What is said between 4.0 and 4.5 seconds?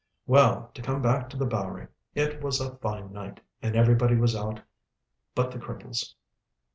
was